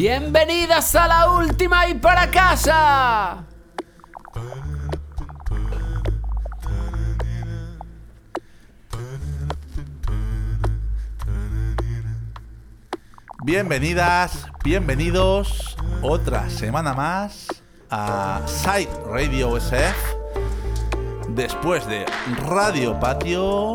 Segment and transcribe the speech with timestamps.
[0.00, 3.44] Bienvenidas a la última y para casa.
[13.42, 17.48] Bienvenidas, bienvenidos otra semana más
[17.90, 19.96] a Side Radio SF.
[21.30, 22.06] Después de
[22.46, 23.74] Radio Patio,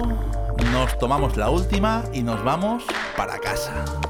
[0.71, 2.85] nos tomamos la última y nos vamos
[3.17, 4.02] para casa.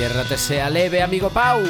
[0.00, 1.60] Tierra te sea leve, amigo Pau.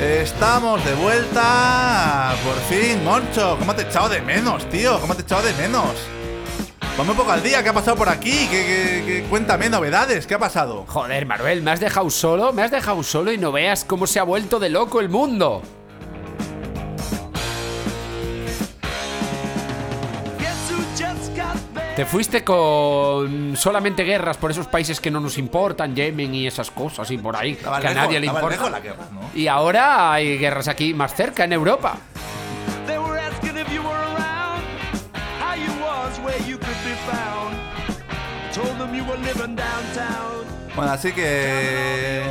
[0.00, 2.34] Estamos de vuelta.
[2.44, 3.56] Por fin, Moncho.
[3.58, 5.00] ¿Cómo te he echado de menos, tío?
[5.00, 5.90] ¿Cómo te he echado de menos?
[6.98, 7.62] Un poco al día.
[7.62, 8.46] ¿Qué ha pasado por aquí?
[8.50, 10.26] ¿Qué, qué- qué- Cuéntame novedades.
[10.26, 10.84] ¿Qué ha pasado?
[10.88, 14.18] Joder, Manuel, me has dejado solo, me has dejado solo y no veas cómo se
[14.20, 15.62] ha vuelto de loco el mundo.
[21.98, 26.70] Te fuiste con solamente guerras por esos países que no nos importan, Yemen y esas
[26.70, 28.50] cosas y por ahí, Estaba que a nadie le importa.
[28.50, 29.20] lejos la guerra, ¿no?
[29.34, 31.96] Y ahora hay guerras aquí más cerca, en Europa.
[32.86, 34.62] They were asking if you were around,
[35.40, 37.56] how you was, where you could be found.
[38.54, 40.46] Told them you were living downtown.
[40.78, 42.22] Bueno, así que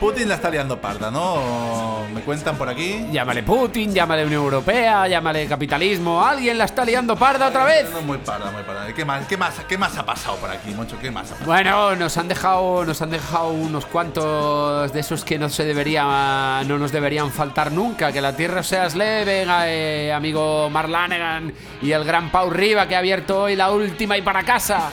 [0.00, 2.06] Putin la está liando parda, ¿no?
[2.14, 3.06] Me cuentan por aquí.
[3.12, 6.24] Llámale Putin, llámale Unión Europea, llámale capitalismo.
[6.24, 7.90] Alguien la está liando parda otra vez.
[7.90, 8.86] No, muy parda, muy parda.
[8.94, 10.96] ¿Qué más, qué más, qué más ha pasado por aquí, Moncho?
[11.02, 11.46] ¿Qué más ha pasado?
[11.52, 16.62] Bueno, nos han dejado, nos han dejado unos cuantos de esos que no se debería,
[16.66, 18.10] no nos deberían faltar nunca.
[18.10, 21.52] Que la tierra seas leve, eh, amigo Marlanegan
[21.82, 24.90] y el gran Pau Riva que ha abierto hoy la última y para casa.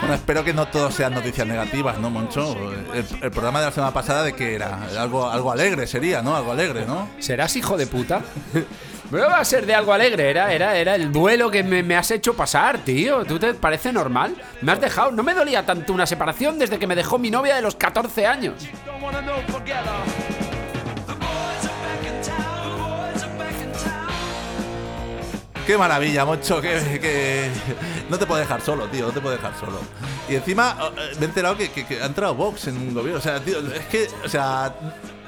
[0.00, 2.56] Bueno, espero que no todo sean noticias negativas, ¿no, Moncho?
[2.92, 6.34] El, programa de la semana pasada de que era algo, algo alegre sería, ¿no?
[6.34, 7.08] Algo alegre, ¿no?
[7.18, 8.22] ¿Serás hijo de puta?
[9.10, 11.96] No va a ser de algo alegre, era, era, era el duelo que me, me
[11.96, 13.24] has hecho pasar, tío.
[13.24, 14.36] ¿Tú te parece normal?
[14.62, 15.10] Me has dejado.
[15.10, 18.28] No me dolía tanto una separación desde que me dejó mi novia de los 14
[18.28, 18.68] años.
[25.66, 27.50] Qué maravilla, Moncho, que, que-
[28.08, 29.78] no te puedo dejar solo, tío, no te puedo dejar solo.
[30.28, 33.18] Y encima eh, me he enterado que, que- que ha entrado Vox en un gobierno.
[33.18, 34.74] O sea, tío, es que, o sea,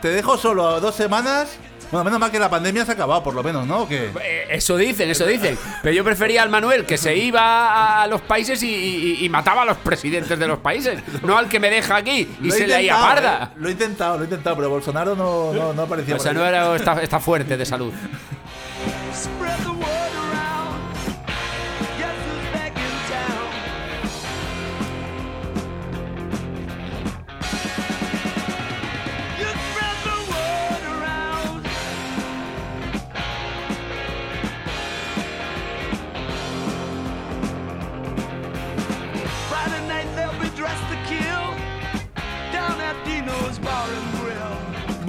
[0.01, 1.57] te dejo solo dos semanas.
[1.93, 3.83] Bueno, menos mal que la pandemia se ha acabado, por lo menos, ¿no?
[3.83, 4.11] ¿O qué?
[4.23, 5.59] Eh, Eso dicen, eso dicen.
[5.83, 9.61] Pero yo prefería al Manuel que se iba a los países y, y- y mataba
[9.63, 10.99] a los presidentes de los países.
[11.23, 13.51] No al que me deja aquí y Lo se le intentado, parda.
[13.53, 16.17] eh, Lo he intentado, lo he intentado, pero Bolsonaro no, no, no aparecía.
[16.17, 17.93] O sea, no era, está, está fuerte de salud.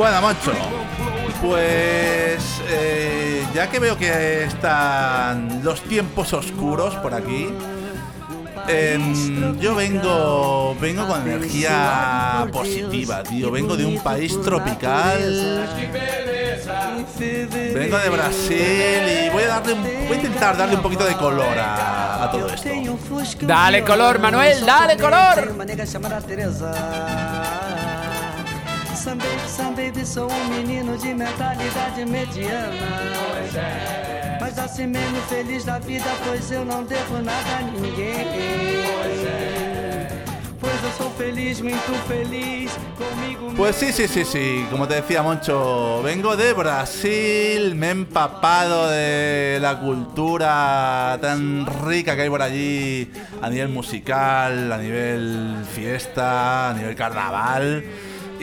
[0.03, 0.51] Bueno, Moncho,
[1.41, 7.47] pues eh, ya que veo que están los tiempos oscuros por aquí,
[8.67, 13.49] em, yo vengo, vengo con energía positiva, tío.
[13.49, 15.69] Vengo de un país tropical,
[17.73, 21.13] vengo de Brasil y voy a darle, un- voy a intentar darle un poquito de
[21.15, 22.67] color a, a todo esto.
[23.47, 25.53] Dale color, Manuel, dale color.
[30.05, 32.73] Sou um menino de mentalidade mediana.
[34.39, 38.27] Mas assim mesmo feliz da vida, pois eu não devo nada a ninguém.
[40.59, 44.67] Pois eu sou feliz, muito feliz comigo Pues sí, sí, sí, sí.
[44.69, 52.15] Como te decía Moncho, vengo de Brasil, me he empapado de la cultura tan rica
[52.15, 53.09] que hay por allí
[53.41, 57.83] a nivel musical, a nivel fiesta, a nivel carnaval.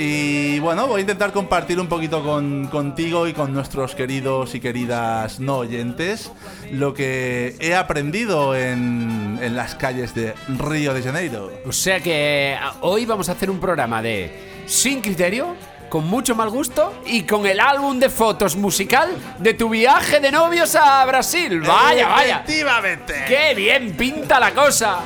[0.03, 4.61] Y bueno, voy a intentar compartir un poquito con, contigo y con nuestros queridos y
[4.61, 6.33] queridas no oyentes
[6.73, 11.53] lo que he aprendido en, en las calles de Río de Janeiro.
[11.67, 15.55] O sea que hoy vamos a hacer un programa de Sin Criterio,
[15.91, 20.33] con mucho mal gusto y con el álbum de fotos musical de tu viaje de
[20.33, 21.61] novios a Brasil.
[21.61, 22.37] Vaya, vaya.
[22.37, 23.27] Efectivamente.
[23.29, 25.01] ¡Qué bien pinta la cosa!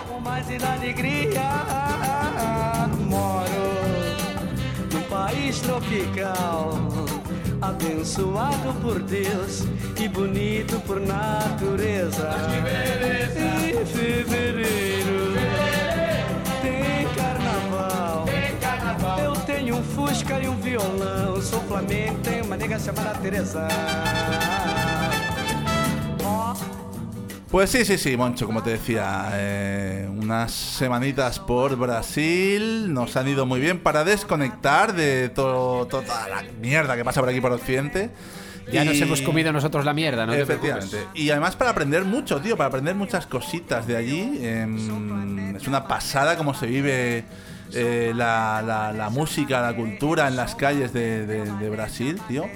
[5.54, 6.70] País tropical,
[7.60, 9.64] abençoado por Deus
[10.00, 12.30] e bonito por natureza.
[13.56, 15.34] Em fevereiro
[16.62, 18.24] tem carnaval.
[19.22, 21.40] Eu tenho um Fusca e um violão.
[21.40, 23.68] Sou Flamengo, tenho uma nega chamada Teresa.
[26.24, 26.83] Ó.
[27.54, 33.28] Pues sí, sí, sí, Moncho, como te decía, eh, unas semanitas por Brasil nos han
[33.28, 37.52] ido muy bien para desconectar de todo, toda la mierda que pasa por aquí por
[37.52, 38.10] Occidente.
[38.72, 40.32] Ya Y- nos hemos comido nosotros la mierda, ¿no?
[40.32, 40.96] te Efectivamente.
[41.14, 44.40] Y además para aprender mucho, tío, para aprender muchas cositas de allí.
[44.42, 47.24] Em, es una pasada cómo se vive
[47.72, 52.46] eh, la, la- la música, la cultura en las calles de, de- de Brasil, tío.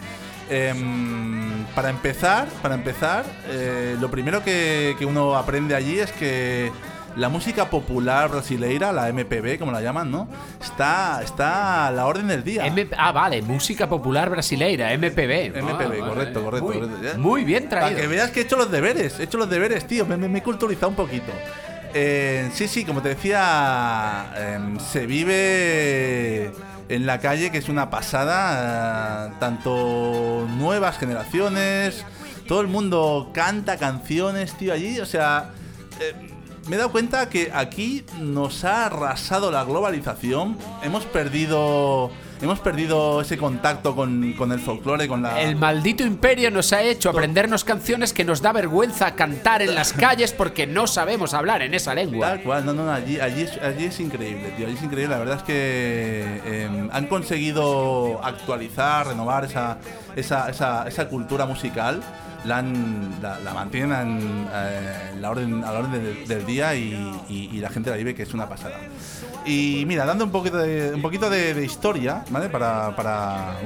[0.50, 6.72] Em, para empezar, para empezar, eh, lo primero que, que uno aprende allí es que
[7.16, 10.28] la música popular brasileira, la MPB, como la llaman, ¿no?
[10.62, 12.66] Está, está a la orden del día.
[12.66, 15.52] M- ah, vale, música popular brasileira, MPB.
[15.60, 15.98] MPB, Ah, vale.
[15.98, 17.18] correcto, correcto, Muy, correcto, ya.
[17.18, 18.00] muy bien Para traído.
[18.00, 20.06] que veas que he hecho los deberes, he hecho los deberes, tío.
[20.06, 21.32] Me, me- me he culturizado un poquito.
[21.94, 26.52] Eh, sí, sí, como te decía, em, se vive
[26.88, 29.36] en la calle, que es una pasada.
[29.38, 32.04] tanto nuevas generaciones,
[32.46, 35.00] todo el mundo canta canciones, tío, allí.
[35.00, 35.50] O sea,
[36.00, 36.14] eh,
[36.68, 40.56] me he dado cuenta que aquí nos ha arrasado la globalización.
[40.82, 42.10] Hemos perdido.
[42.40, 45.40] Hemos perdido ese contacto con, con el folclore, con la.
[45.40, 49.92] El maldito imperio nos ha hecho aprendernos canciones que nos da vergüenza cantar en las
[49.92, 52.28] calles porque no sabemos hablar en esa lengua.
[52.28, 55.14] Tal cual, no, no, allí, allí, es, allí es increíble, tío, allí es increíble.
[55.14, 59.78] La verdad es que eh, han conseguido actualizar, renovar esa,
[60.14, 62.00] esa, esa, esa cultura musical,
[62.44, 63.20] la, han-
[63.54, 68.14] mantienen en, eh, la orden, a la orden del, día y, la gente la vive,
[68.14, 68.76] que es una pasada.
[69.44, 72.48] Y mira, dando un poquito de, un poquito de, historia, ¿vale?
[72.48, 73.56] Para,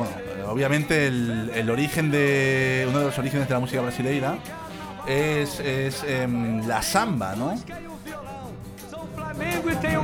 [0.49, 4.37] obviamente el, origen de, uno de los orígenes de la música brasileira
[5.07, 5.61] es,
[6.07, 7.55] em, la samba, ¿no?
[9.14, 10.02] Flamengo, tenho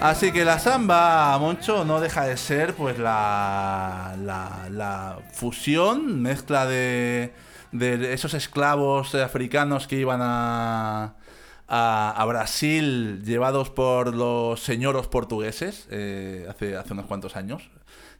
[0.00, 6.66] Así que la samba, Moncho, no deja de ser pues la, la, la fusión, mezcla
[6.66, 7.32] de,
[7.72, 11.14] de esos esclavos africanos que iban a,
[11.66, 17.68] a, a Brasil llevados por los señoros portugueses eh, hace, hace unos cuantos años.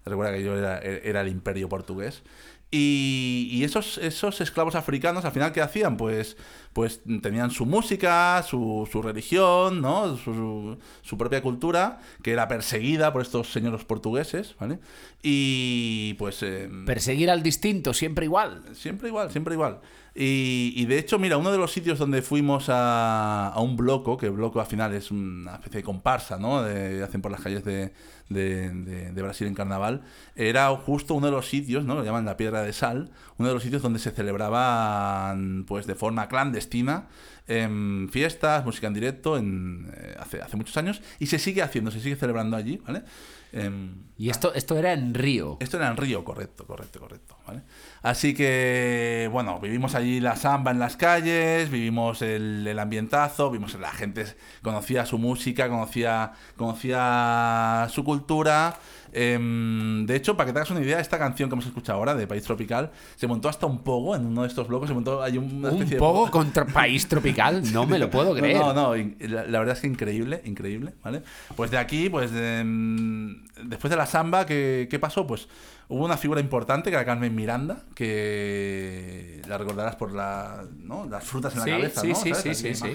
[0.04, 2.22] Recuerda que yo era, era el imperio portugués.
[2.70, 5.96] Y, y esos, esos esclavos africanos, al final, ¿qué hacían?
[5.96, 6.36] Pues,
[6.74, 10.18] pues tenían su música, su, su religión, ¿no?
[10.18, 14.80] Su, su propia cultura, que era perseguida por estos señores portugueses, ¿vale?
[15.22, 16.42] Y pues...
[16.42, 18.62] eh, Perseguir al distinto, siempre igual.
[18.74, 19.80] Siempre igual, siempre igual.
[20.20, 24.16] Y, y de hecho, mira, uno de los sitios donde fuimos a, a un bloco,
[24.16, 26.60] que el bloco al final es una especie de comparsa, ¿no?
[26.64, 27.92] De, hacen por las calles de,
[28.28, 30.02] de, de- de Brasil en carnaval,
[30.34, 31.94] era justo uno de los sitios, ¿no?
[31.94, 35.94] Lo llaman la Piedra de Sal, uno de los sitios donde se celebraban, pues de
[35.94, 37.06] forma clandestina,
[37.46, 41.92] em, fiestas, música en directo, en, eh, hace, hace muchos años, y se sigue haciendo,
[41.92, 43.04] se sigue celebrando allí, ¿vale?
[43.52, 45.56] Em, Y esto, esto era en Río.
[45.60, 47.36] esto era en Río, correcto, correcto, correcto.
[47.46, 47.62] ¿vale?
[48.02, 53.74] Así que, bueno, vivimos allí la samba en las calles, vivimos el, el ambientazo, vimos
[53.74, 54.26] la gente
[54.62, 58.76] conocía su música, conocía, conocía su cultura.
[59.12, 62.14] Em, de hecho, para que te hagas una idea, esta canción que hemos escuchado ahora
[62.14, 64.88] de País Tropical se montó hasta un pogo en uno de estos blocos.
[64.88, 68.56] Se montó hay una Un de poco contra país tropical, no me lo puedo creer.
[68.58, 71.22] no, no, la, la verdad es que increíble, increíble, ¿vale?
[71.56, 75.26] Pues de aquí, pues em, después de la samba, ¿qué, qué pasó?
[75.26, 75.48] Pues
[75.88, 81.06] hubo una figura importante que era Carmen Miranda, que la recordarás por la, ¿no?
[81.06, 82.14] las frutas en la Sí, cabeza, sí, ¿no?
[82.14, 82.58] sí, ¿Sabes?
[82.58, 82.94] sí, Aquella sí,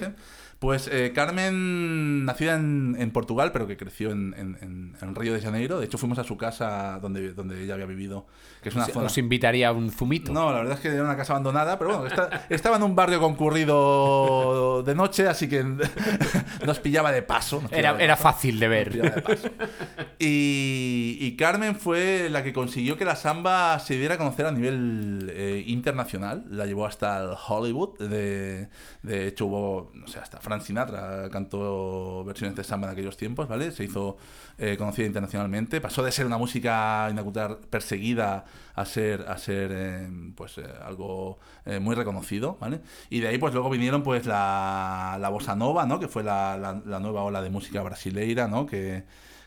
[0.64, 5.78] Pues eh, Carmen, nacida en, en Portugal, pero que creció en, en- Río de Janeiro.
[5.78, 8.26] De hecho, fuimos a su casa donde, donde ella había vivido,
[8.62, 9.04] que es una zona...
[9.06, 10.32] Os invitaría a un zumito.
[10.32, 12.96] No, la verdad es que era una casa abandonada, pero bueno, está- estaba en un
[12.96, 15.62] barrio concurrido de noche, así que
[16.66, 17.58] nos pillaba de paso.
[17.60, 18.90] pillaba Era, de era paso, fácil de ver.
[18.90, 19.50] pillaba de paso.
[20.18, 24.52] Y, y Carmen fue la que consiguió que la samba se diera a conocer a
[24.52, 26.44] nivel eh, internacional.
[26.50, 27.98] La llevó hasta el Hollywood.
[27.98, 28.68] De,
[29.02, 33.48] de hecho, hubo, no sé, hasta Frank Sinatra cantó versiones de samba en aquellos tiempos,
[33.48, 33.70] ¿vale?
[33.72, 34.16] Se hizo
[34.58, 35.80] eh, conocida internacionalmente.
[35.80, 38.44] Pasó de ser una música cultura perseguida
[38.74, 42.80] a ser, a ser eh, pues, eh, algo eh, muy reconocido, ¿vale?
[43.10, 45.98] Y de ahí, pues luego vinieron pues la, la bossa nova, ¿no?
[45.98, 48.66] Que fue la, la- la nueva ola de música brasileira, ¿no?
[48.66, 49.04] Que,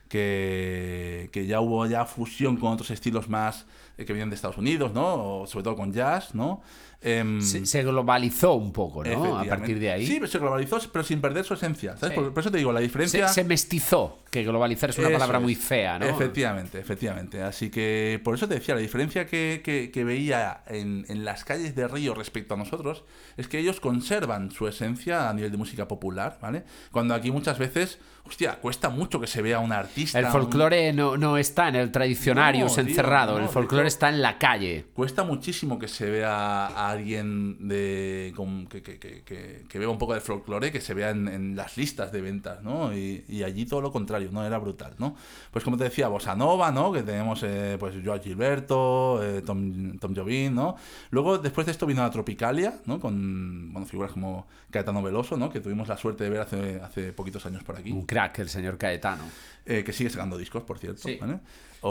[0.10, 3.66] que, que ya hubo ya fusión con otros estilos más
[3.98, 5.42] eh, que vienen de Estados Unidos, ¿no?
[5.42, 6.62] O sobre todo con jazz, ¿no?
[7.00, 9.38] Em, Se, se globalizó un poco, ¿no?
[9.38, 10.06] A partir de ahí.
[10.08, 11.96] Sí, se globalizó, pero sin perder su esencia.
[11.96, 12.16] ¿sabes?
[12.16, 12.22] Sí.
[12.22, 13.28] Por, por eso te digo, la diferencia...
[13.28, 15.44] se mestizó, que globalizar es una Eso palabra es.
[15.44, 16.06] muy fea, ¿no?
[16.08, 17.44] Efectivamente, efectivamente.
[17.44, 21.44] Así que por eso te decía, la diferencia que, que- que veía en, en las
[21.46, 23.04] calles de Río respecto a nosotros
[23.38, 26.64] es que ellos conservan su esencia a nivel de música popular, ¿vale?
[26.92, 30.18] Cuando aquí muchas veces, hostia, cuesta mucho que se vea un artista.
[30.18, 33.88] El un- folclore no, no está en el tradicionarius No, tío, encerrado, no, el folclore
[33.88, 34.86] está en la calle.
[34.94, 39.92] Cuesta muchísimo que se vea a alguien de con- que, que, que, que- que beba
[39.92, 42.94] un poco de folclore, que se vea en, en las listas de ventas, ¿no?
[42.96, 44.46] Y, y allí todo lo contrario, ¿no?
[44.46, 45.16] Era brutal, ¿no?
[45.52, 46.92] Pues como te decía, Bossa Nova, ¿no?
[46.92, 50.76] Que tenemos, eh, pues, Joao Gilberto, eh, Tom, Tom Jobim, ¿no?
[51.12, 53.00] Luego, después de esto vino la Tropicalia, ¿no?
[53.00, 55.50] Con, bueno, figuras como Caetano Veloso, ¿no?
[55.50, 57.92] Que tuvimos la suerte de ver hace, hace poquitos años por aquí.
[57.92, 59.24] Un crack, el señor Caetano.
[59.66, 61.18] Eh, que sigue sacando discos, por cierto, Sí.
[61.20, 61.40] ¿vale?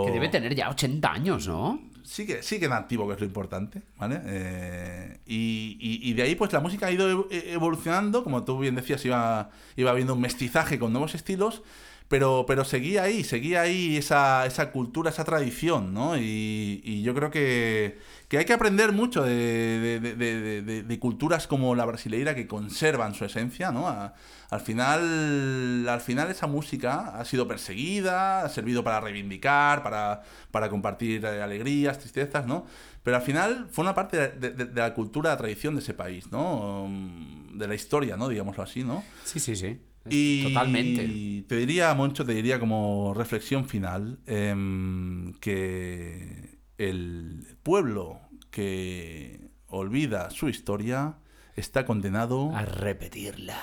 [0.07, 1.81] Que debe tener ya 80 años, ¿no?
[2.07, 4.21] sigue, sigue en activo, que es lo importante, ¿vale?
[4.27, 8.61] Eh, y, y- y de ahí, pues la música ha ido ev- evolucionando, como tú
[8.61, 11.63] bien decías, iba, iba habiendo un mestizaje con nuevos estilos,
[12.09, 16.17] pero, pero seguía ahí, seguía ahí esa, esa cultura, esa tradición, ¿no?
[16.17, 17.99] Y, y yo creo que,
[18.29, 20.15] que hay que aprender mucho de, de-
[20.63, 23.89] de- de- culturas como la brasileira que conservan su esencia, ¿no?
[23.89, 24.15] A-
[24.51, 30.23] al final, al final esa música ha sido perseguida, ha servido para reivindicar, para,
[30.53, 32.67] para compartir eh, alegrías, tristezas, ¿no?
[33.03, 36.31] Pero al final fue una parte de, de- la cultura, la tradición de ese país,
[36.31, 36.85] ¿no?
[36.85, 38.29] Um, De la historia, ¿no?
[38.29, 39.03] Digámoslo así, ¿no?
[39.25, 39.81] Sí, sí, sí.
[40.11, 41.45] Y Totalmente.
[41.49, 48.21] te diría, Moncho, te diría como reflexión final em, que el pueblo
[48.51, 51.19] que olvida su historia
[51.57, 53.59] está condenado A repetirla.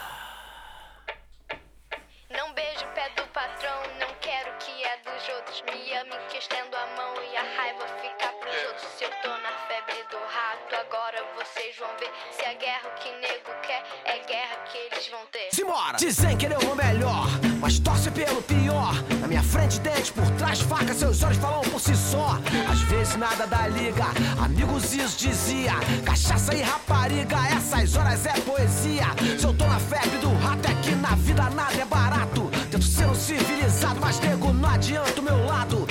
[11.83, 12.11] Vão ver.
[12.31, 15.49] Se a guerra que nego quer, é guerra que eles vão ter.
[15.51, 15.97] Simbora!
[15.97, 17.27] Dizem que ele é o melhor,
[17.59, 18.93] mas torce pelo pior.
[19.19, 22.39] Na minha frente, dente, por trás, faca, seus olhos falam por si só.
[22.71, 24.05] Às vezes vezes nada da liga.
[24.43, 25.73] Amigos, isso dizia.
[26.05, 29.05] Cachaça e rapariga, essas horas é poesia.
[29.37, 32.49] Se eu tô na febre do rato, é que na vida nada é barato.
[32.71, 35.82] Tento ser um civilizado, mas nego, não adianta o meu lado.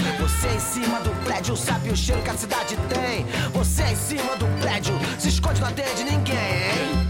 [0.63, 3.27] Cima do prédio, sabe o cheiro que a cidade tem.
[3.53, 7.09] Você é em cima do prédio, se esconde, não atende ninguém.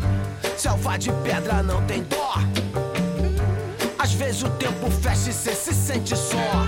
[0.57, 2.35] Selva de pedra não tem dó.
[3.99, 6.67] Às vezes o tempo fecha e cê se sente só.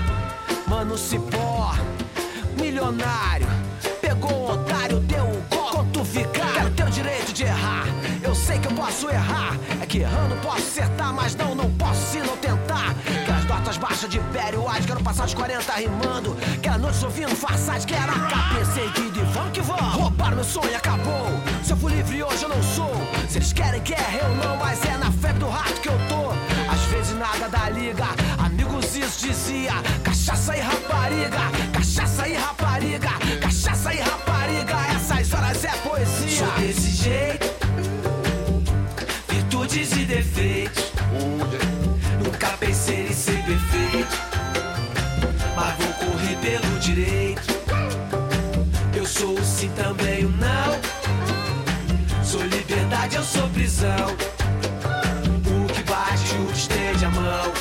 [0.67, 1.73] Mano, cipó,
[2.59, 3.47] milionário.
[3.99, 5.69] Pegou um otário, deu um gol.
[5.71, 7.85] Quanto ficar, quero ter o direito de errar.
[8.23, 9.57] Eu sei que eu posso errar.
[9.81, 11.74] É que errando posso acertar, mas não, não.
[13.87, 16.35] Baixas de Pério, Ad, quero passar de 40 rimando.
[16.55, 18.13] Aquela noite ouvindo farsade, que era.
[18.57, 19.93] Pensei que de vamos que vamos.
[19.93, 21.27] Roubaram meu sonho, acabou.
[21.63, 22.91] Se eu fui livre hoje, eu não sou.
[23.29, 26.31] Se eles querem guerra, eu não, mas é na febre do rato que eu tô.
[26.67, 28.07] Às vezes nada dá liga,
[28.43, 29.73] amigos isso dizia.
[30.03, 34.77] Cachaça e rapariga, cachaça e rapariga, cachaça e rapariga.
[34.95, 36.37] Essas horas é poesia.
[36.37, 37.54] Sou desse jeito,
[53.85, 54.07] prisão.
[55.63, 57.53] O que bate, o que estende a mão.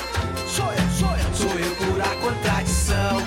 [0.49, 3.23] Sou eu, sou eu, sou eu pura contradição.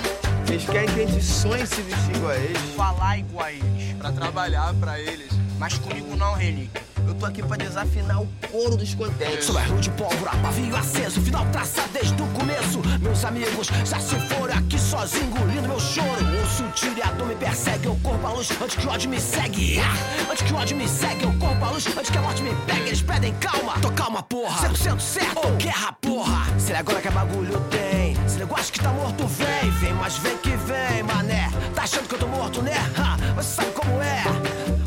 [0.48, 2.74] Eles querem que a gente sonhe se vestir igual a eles.
[2.76, 3.94] falar igual a eles.
[3.98, 5.28] Pra trabalhar pra eles.
[5.58, 6.97] Mas comigo não, Relíquia.
[7.08, 9.46] Eu tô aqui pra desafinar o couro dos contentes.
[9.46, 12.80] Sou erro de pólvora, pavio aceso, final traçado desde o começo.
[13.00, 16.38] Meus amigos já se foram aqui sozinho, engolindo meu choro.
[16.40, 18.90] Ouço o tiro e a dor me persegue, eu corro pra luz antes que o
[18.90, 19.80] ódio me segue.
[19.80, 22.42] Ah, Antes que o ódio me segue, eu corro pra luz antes que a morte
[22.42, 22.88] me pegue.
[22.88, 24.68] Eles pedem calma, tô calma, porra.
[24.68, 26.46] 100% certo, ou guerra, porra.
[26.58, 28.16] Se ele agora que é bagulho tem.
[28.28, 29.70] Se ele acha que tá morto, vem.
[29.80, 31.48] Vem, mas vem que vem, mané.
[31.74, 32.74] Tá achando que eu tô morto, né?
[32.98, 34.24] Ha, você sabe como é.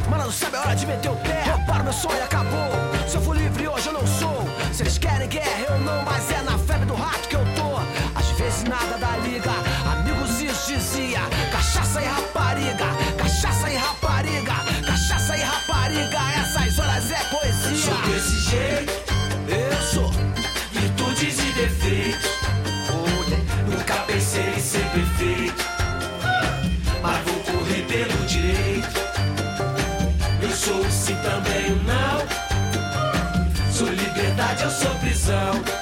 [0.10, 1.31] Mano, não sabe a hora de meter o pé.
[1.92, 2.72] Meu sonho, acabou.
[3.06, 4.46] Se eu for livre hoje, eu não sou.
[4.72, 6.31] Se eles querem guerra, eu não, mas
[35.22, 35.81] sou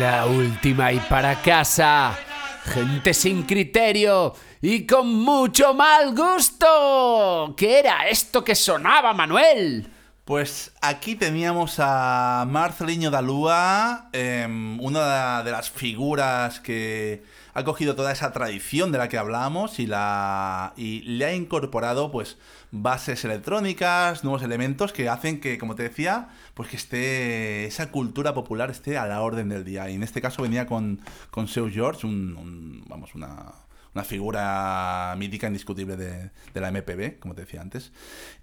[0.00, 2.18] La última y para casa.
[2.64, 4.32] Gente sin criterio
[4.62, 7.52] y con mucho mal gusto.
[7.54, 9.86] ¿Qué era esto que sonaba, Manuel?
[10.34, 18.12] Pues aquí teníamos a Marcelinho Dalúa, em, una de las figuras que ha cogido toda
[18.12, 22.38] esa tradición de la que hablamos y, la, y le ha incorporado pues
[22.70, 28.32] bases electrónicas, nuevos elementos que hacen que, como te decía, pues que esté esa cultura
[28.32, 29.90] popular esté a la orden del día.
[29.90, 31.00] Y en este caso venía con,
[31.32, 33.46] con Seu George, un, un- vamos, una,
[33.94, 37.90] una figura mítica indiscutible de, de la MPB, como te decía antes.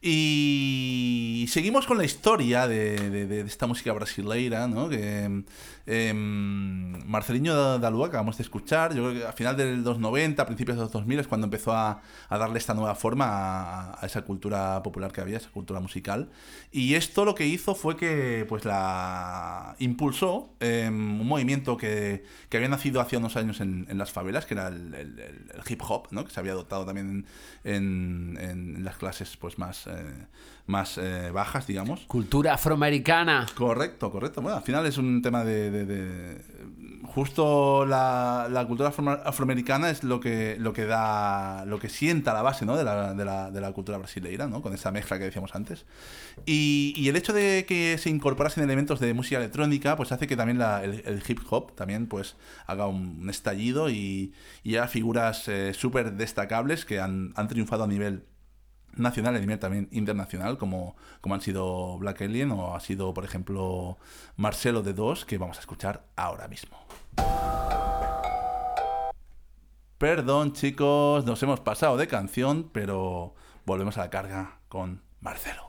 [0.01, 4.89] Y seguimos con la historia de, de- de esta música brasileira, ¿no?
[4.89, 5.43] Que
[5.87, 10.45] em, Marcelinho que acabamos de escuchar, yo creo que a final de los 90, a
[10.45, 14.83] principios de los 2000 es cuando empezó a, darle esta nueva forma a, esa cultura
[14.83, 16.29] popular que había, esa cultura musical.
[16.71, 22.57] Y esto lo que hizo fue que pues la impulsó em, un movimiento que, que
[22.57, 26.25] había nacido hace unos años en, las favelas, que era el, hip hop, ¿no?
[26.25, 27.25] que se había adoptado también
[27.63, 30.27] en las clases pues más, eh,
[30.67, 32.01] más eh, bajas, digamos.
[32.07, 33.45] Cultura afroamericana.
[33.55, 34.41] Correcto, correcto.
[34.41, 35.71] Bueno, al final es un tema de...
[35.71, 36.57] de- de-
[37.07, 42.31] Justo la, la cultura afro- afroamericana es lo que, lo que da, lo que sienta
[42.33, 42.75] la base ¿no?
[42.77, 44.61] de, la, de la- de la cultura brasileira, ¿no?
[44.61, 45.85] con esa mezcla que decíamos antes.
[46.45, 50.35] Y, y el hecho de que se incorporasen elementos de música electrónica, pues hace que
[50.35, 52.35] también la- el, el hip hop también pues
[52.67, 57.85] haga un, un estallido y, y haya figuras eh, súper destacables que han, han triunfado
[57.85, 58.25] a nivel
[58.97, 63.97] nacional y también internacional, como, como han sido Black Alien o ha sido, por ejemplo,
[64.35, 66.77] Marcelo de Dos, que vamos a escuchar ahora mismo.
[69.97, 73.33] Perdón, chicos, nos hemos pasado de canción, pero
[73.65, 75.66] volvemos a la carga con Marcelo.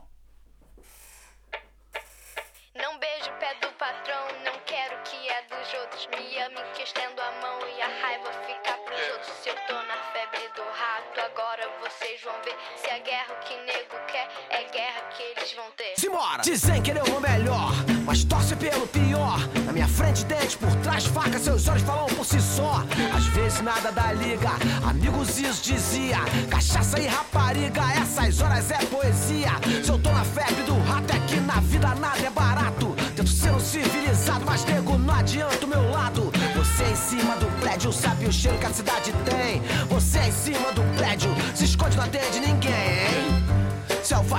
[12.88, 15.92] Se a guerra que nego quer é guerra que eles vão ter.
[15.98, 16.40] Simbora!
[16.42, 17.70] Dizem que ele é o melhor,
[18.06, 19.38] mas torce pelo pior.
[19.66, 22.82] Na minha frente, dente, por trás, faca, seus olhos falam por si só.
[23.14, 24.52] Às vezes nada da liga,
[24.88, 26.16] amigos isso dizia.
[26.48, 29.50] Cachaça e rapariga, essas horas é poesia.
[29.84, 32.96] Se eu tô na febre do rato, é que na vida nada é barato.
[33.14, 36.32] Tento ser um civilizado, mas nego, não adianta o meu lado.
[36.56, 39.60] Você é em cima do prédio, sabe o cheiro que a cidade tem.
[39.90, 42.67] Você é em cima do prédio, se esconde, não atende ninguém.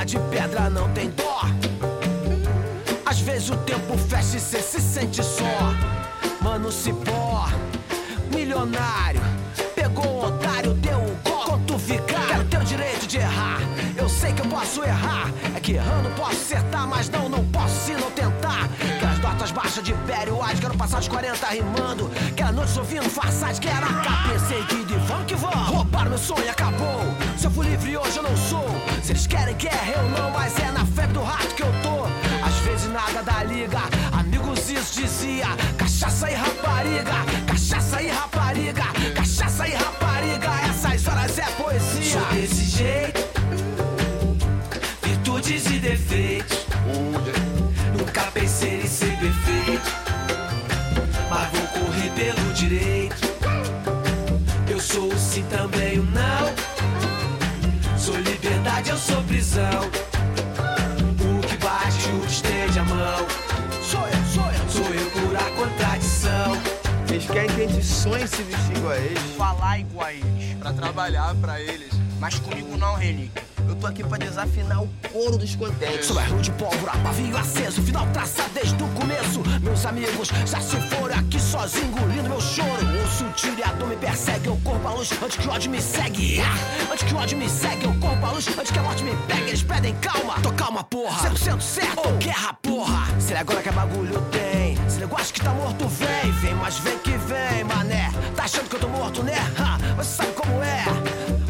[0.06, 1.42] De pedra não tem dó.
[3.06, 5.44] Às vezes o tempo fecha e cê se sente só.
[6.42, 7.48] Mano, cipó,
[8.34, 9.22] milionário.
[9.76, 11.16] Pegou um otário, deu um.
[11.46, 13.60] Quanto ficar, quero ter o direito de errar.
[13.96, 15.32] Eu sei que eu posso errar.
[15.56, 18.19] É que errando posso acertar, mas não, não posso se não tentar.
[19.80, 22.12] Baixas de Pério, Ad, quero passar de 40 rimando.
[22.30, 24.28] Aquela noite ouvindo farsade, que era cá.
[24.30, 25.68] Pensei que de vamos que vamos.
[25.70, 27.02] Roubaram meu sonho, acabou.
[27.38, 28.66] Se eu fui livre hoje, eu não sou.
[29.02, 32.04] Se eles querem guerra, eu não, mas é na febre do rato que eu tô.
[32.46, 33.80] Às vezes nada da liga,
[34.12, 35.48] amigos isso dizia.
[35.78, 38.84] Cachaça e rapariga, cachaça e rapariga,
[39.16, 40.50] cachaça e rapariga.
[40.70, 42.20] Essas horas é poesia.
[42.20, 43.22] Sou desse jeito,
[45.02, 46.66] virtudes e defeitos.
[47.98, 48.89] Nunca pensei
[55.40, 57.98] sou o sim também o não.
[57.98, 59.90] Sou liberdade, eu sou prisão.
[61.20, 63.28] O que bate, o que estende a mão.
[63.84, 66.58] Sou eu, sou eu, sou eu pura contradição.
[67.10, 69.36] Eles querem que a gente sonhe se vestir igual a eles.
[69.38, 70.56] Falar igual a eles.
[70.60, 71.90] Pra trabalhar pra eles.
[72.20, 73.44] Mas comigo não, relíquia.
[73.68, 76.08] Eu tô aqui pra desafinar o couro dos contentes.
[76.08, 79.42] Sou erro de pólvora, pavio aceso, final traçado desde o começo.
[79.62, 81.96] Meus amigos já se foram aqui sozinho,
[83.64, 86.42] a dor me persegue, eu corro pra luz antes que o ódio me segue.
[86.42, 89.04] Ah, Antes que o ódio me segue, eu corro pra luz antes que a morte
[89.04, 89.50] me pegue.
[89.50, 91.30] Eles pedem calma, tô calma, porra.
[91.30, 93.08] 100% certo, ou guerra, porra.
[93.20, 96.32] Se ele agora que é bagulho tem, se ele acha que tá morto, vem.
[96.40, 98.12] Vem, mas vem que vem, mané.
[98.36, 99.36] Tá achando que eu tô morto, né?
[99.58, 100.84] Ha, você sabe como é.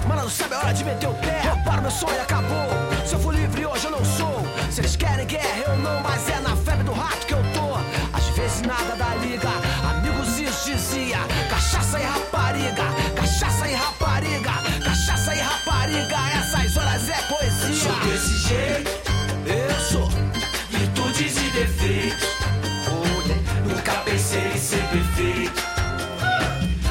[0.07, 1.41] Mano, não sabe a hora de meter o pé.
[1.47, 2.67] Roubaram meu sonho, acabou.
[3.05, 4.43] Se eu for livre hoje, eu não sou.
[4.69, 7.69] Se eles querem guerra, eu não, mas é na febre do rato que eu tô.
[8.17, 9.49] Às vezes nada da liga,
[9.89, 11.19] amigos isso dizia.
[11.89, 12.83] Cachaça e rapariga,
[13.15, 14.51] cachaça e rapariga,
[14.83, 16.17] cachaça e rapariga.
[16.37, 17.73] Essas horas é poesia.
[17.73, 18.91] Sou desse jeito,
[19.47, 20.07] eu sou.
[20.69, 22.27] Virtudes e defeitos.
[23.65, 25.63] Nunca pensei em ser perfeito,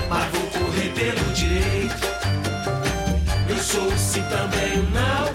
[0.09, 2.09] mas vou correr pelo direito.
[3.49, 5.29] Eu sou sim também o não.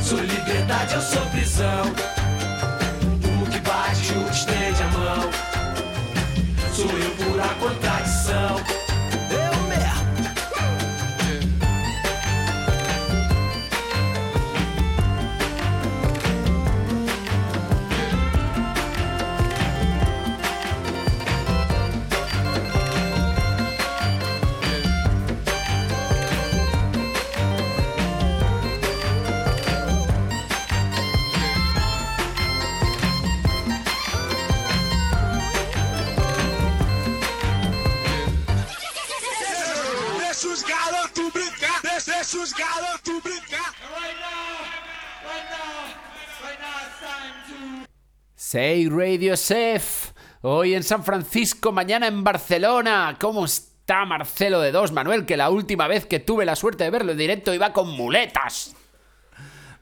[0.00, 1.92] Sou liberdade, eu sou prisão.
[3.42, 5.30] O que bate, o que estende a mão.
[6.72, 7.91] Sou eu pura contradição.
[48.52, 50.12] Say Radio Chef.
[50.42, 53.16] Hoy en San Francisco, mañana en Barcelona.
[53.18, 55.24] ¿Cómo está Marcelo de Dos, Manuel?
[55.24, 58.76] Que la última vez que tuve la suerte de verlo en directo iba con muletas.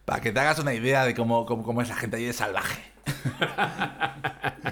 [0.05, 2.33] Para que te hagas una idea de cómo, cómo, cómo es la gente allí de
[2.33, 2.81] salvaje.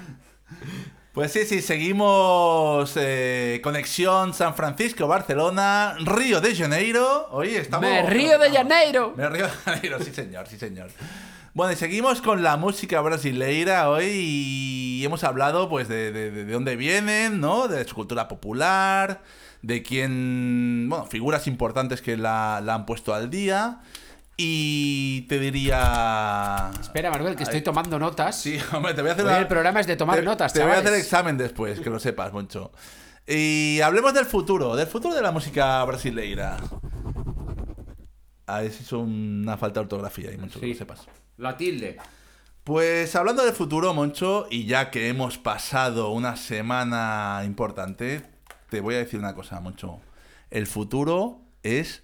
[1.10, 7.26] Pues sí, sí, seguimos eh, conexión San Francisco, Barcelona, Río de Janeiro.
[7.32, 7.90] Hoy estamos...
[7.90, 9.14] Me río de Janeiro.
[9.16, 10.90] Me río de Janeiro, sí señor, sí señor.
[11.58, 16.44] Bueno, y seguimos con la música brasileira hoy y hemos hablado pues de, de- de
[16.52, 17.66] dónde vienen, ¿no?
[17.66, 19.22] De su cultura popular,
[19.62, 23.80] de quién, bueno, figuras importantes que la, la han puesto al día.
[24.36, 26.70] Y te diría...
[26.80, 28.40] Espera, Manuel, que estoy tomando notas.
[28.40, 30.52] Sí, hombre, te voy a hacer Hoy una- el programa es de tomar te- notas,
[30.52, 32.70] Te voy a hacer examen después, que lo sepas, Moncho.
[33.26, 36.56] Y hablemos del futuro, del futuro de la música brasileira.
[38.46, 41.00] Has hecho una falta de ortografía y mucho que lo sepas.
[41.38, 41.96] La tilde.
[42.64, 48.22] Pues hablando del futuro, Moncho, y ya que hemos pasado una semana importante,
[48.68, 50.00] te voy a decir una cosa, Moncho.
[50.50, 52.02] El futuro es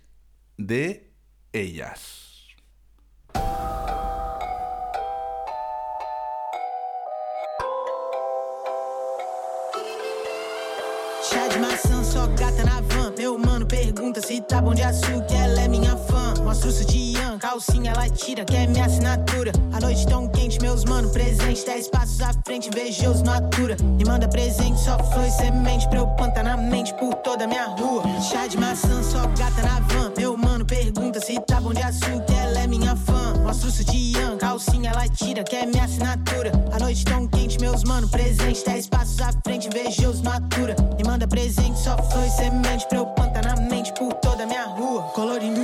[0.56, 1.10] de
[1.52, 2.20] ellas.
[11.28, 13.14] Chá de maçã, só gata na van.
[13.18, 16.34] Meu mano pergunta se tá bom de açúcar, ela é minha fã.
[16.42, 19.52] Mostra o sutiã, calcinha ela tira, que é minha assinatura.
[19.72, 21.64] A noite tão quente, meus mano presente.
[21.64, 23.76] Dez passos à frente, invejoso no atura.
[23.96, 25.88] Me manda presente, só flor e semente.
[25.88, 28.02] Pra eu plantar na mente por toda minha rua.
[28.20, 30.12] Chá de maçã, só gata na van.
[30.16, 33.34] Meu mano pergunta se tá bom de açúcar, ela é minha fã.
[33.44, 36.50] Mostra o sutiã, calcinha ela tira, que é minha assinatura.
[36.72, 38.64] A noite tão quente, meus mano presente.
[38.64, 40.74] Dez passos à frente, invejoso no atura.
[40.98, 42.86] Me manda presente, só flor e semente.
[42.88, 45.02] Pra eu plantar na mente por toda a minha rua.
[45.12, 45.63] Colorindo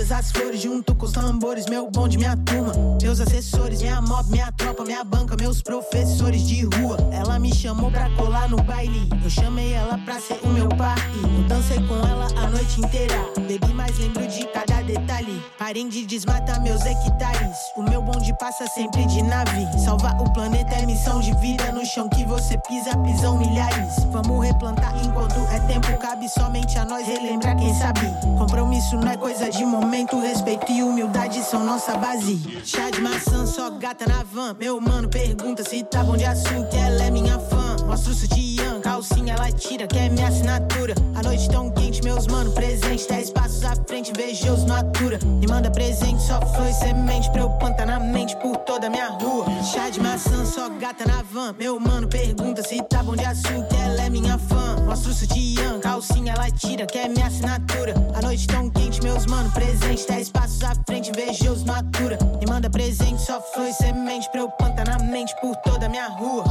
[0.00, 1.66] todas as flores, junto com os tambores.
[1.66, 2.72] Meu bonde, minha turma.
[3.02, 6.96] Meus assessores, minha mob, minha tropa, minha banca, meus professores de rua.
[7.12, 9.08] Ela me chamou pra colar no baile.
[9.22, 11.18] Eu chamei ela pra ser o meu parque.
[11.22, 13.14] Eu dancei com ela a noite inteira.
[13.46, 15.42] Bebi, mas lembro de cada detalhe.
[15.58, 17.56] Parem de desmatar meus hectares.
[17.76, 19.66] O meu bonde passa sempre de nave.
[19.84, 21.72] Salvar o planeta é missão de vida.
[21.72, 24.04] No chão que você pisa, pisam milhares.
[24.10, 25.98] Vamos replantar enquanto é tempo.
[25.98, 28.06] Cabe somente a nós relembrar quem sabe.
[28.38, 29.89] Compromisso não é coisa de momento.
[29.90, 32.62] Respeito e humildade são nossa base.
[32.64, 34.54] Chá de maçã, só gata na van.
[34.56, 36.76] Meu mano pergunta se tá bom de açúcar.
[36.76, 37.59] Ela é minha fã.
[37.90, 40.94] Mostra o sutiã, calcinha ela tira, que é minha assinatura.
[41.16, 43.08] A noite tão quente, meus mano presente.
[43.08, 45.18] Dez passos à frente, invejoso no atura.
[45.24, 47.28] Me manda presente, só e semente.
[47.32, 49.44] Pra eu plantar na mente por toda minha rua.
[49.64, 51.52] Chá de maçã, só gata na van.
[51.58, 53.74] Meu mano pergunta se tá bom de açúcar.
[53.84, 54.76] Ela é minha fã.
[54.86, 57.94] Mostra o sutiã, calcinha ela tira, que é minha assinatura.
[58.14, 60.06] A noite tão quente, meus mano presente.
[60.06, 62.16] Dez passos à frente, invejoso no atura.
[62.38, 64.30] Me manda presente, só e semente.
[64.30, 66.44] Pra eu plantar na mente por toda minha rua.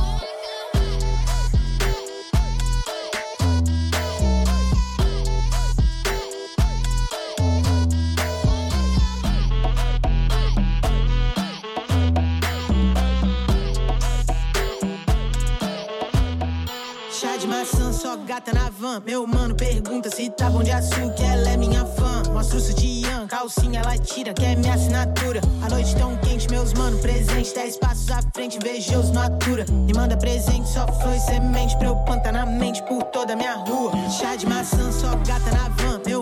[17.99, 19.01] Só gata na van.
[19.05, 22.23] Meu mano pergunta se tá bom de açúcar, ela é minha fã.
[22.33, 25.41] O sutiã, calcinha ela tira, que é minha assinatura.
[25.62, 27.53] A noite tão quente, meus mano presente.
[27.53, 29.65] Dez passos à frente, invejoso no atura.
[29.69, 31.77] Me manda presente, só flor e semente.
[31.77, 33.91] Pra eu plantar na mente por toda a minha rua.
[34.09, 36.01] Chá de maçã, só gata na van.
[36.05, 36.18] Meu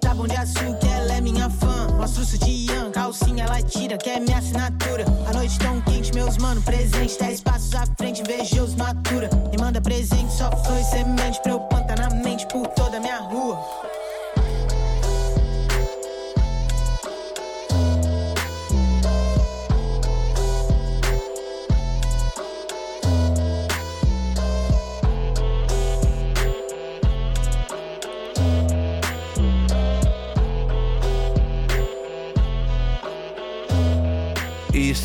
[0.00, 1.88] tá bom de açúcar, ela é minha fã.
[1.96, 5.04] Mostra o sutiã, calcinha ela tira, que é minha assinatura.
[5.28, 7.18] A noite tão quente, meus mano presente.
[7.18, 9.28] Dez passos à frente, invejoso no atura.
[9.50, 11.40] Me manda presente, só flor e semente.
[11.42, 13.83] Pra eu plantar na mente por toda minha rua.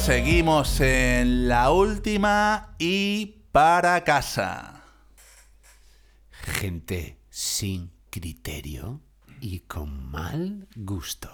[0.10, 4.82] Seguimos en la última y para casa.
[6.32, 9.02] Gente sin criterio
[9.40, 11.30] y con mal gusto.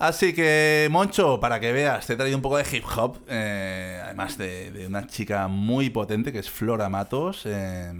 [0.00, 4.00] Así que, Moncho, para que veas, te he traído un poco de hip hop, eh,
[4.02, 7.92] además de, de una chica muy potente que es Flora Matos, eh,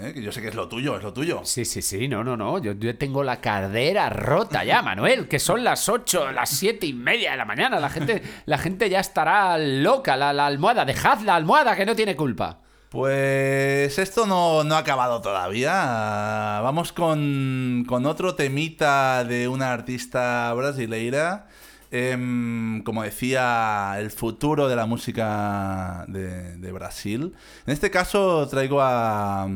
[0.00, 1.40] eh, que yo sé que es lo tuyo, es lo tuyo.
[1.44, 2.58] Sí, sí, sí, no, no, no.
[2.58, 6.92] Yo, yo tengo la cadera rota ya, Manuel, que son las 8, las siete y
[6.92, 7.80] media de la mañana.
[7.80, 10.16] La gente, la gente ya estará loca.
[10.16, 12.60] La, la almohada, dejad la almohada que no tiene culpa.
[12.90, 16.60] Pues esto no, no ha acabado todavía.
[16.62, 21.48] Vamos con, con otro temita de una artista brasileira.
[21.90, 27.34] Em, como decía, el futuro de la música de, de Brasil.
[27.66, 29.48] En este caso traigo a,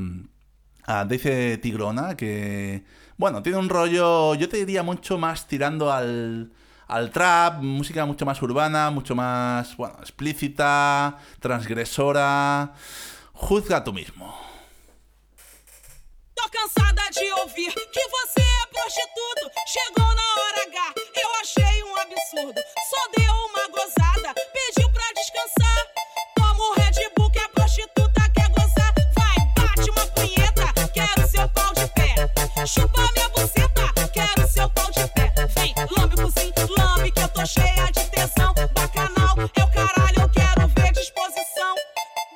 [0.84, 2.84] a Daisy Tigrona, que,
[3.16, 6.52] bueno, tiene un rollo, yo te diría mucho más tirando al,
[6.88, 12.74] al trap, música mucho más urbana, mucho más, bueno, explícita, transgresora.
[13.32, 14.38] Juzga tú mismo.
[16.34, 19.50] Tô cansada de ouvir que você é prostituto.
[19.66, 22.60] Chegou na hora H, eu achei um absurdo.
[22.90, 24.34] Só deu uma gozada,
[32.64, 35.32] Chupa minha buceta, quero seu pau de pé.
[35.56, 38.54] Vem, lambe cozinho, lambe que eu tô cheia de tesão.
[38.72, 41.74] Bacanal, eu caralho, eu quero ver disposição.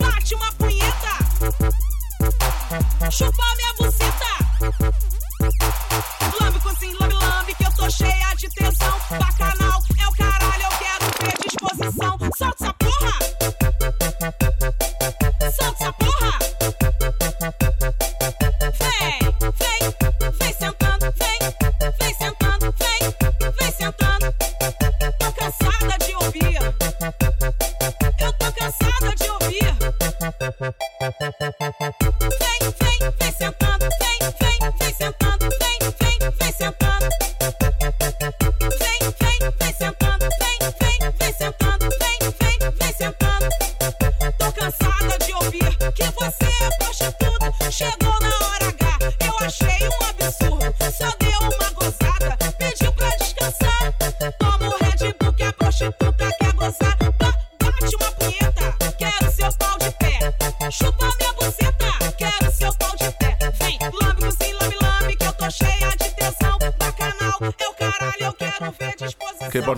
[0.01, 1.19] Bate uma punheta.
[3.13, 4.36] Chupa minha buceta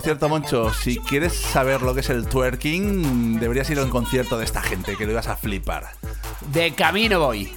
[0.09, 4.39] cierto, Moncho, si quieres saber lo que es el twerking, deberías ir a un concierto
[4.39, 5.91] de esta gente, que lo ibas a flipar.
[6.51, 7.53] De camino voy.